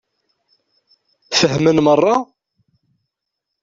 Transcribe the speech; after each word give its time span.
Fehmen 1.39 1.77
meṛṛa? 1.85 2.15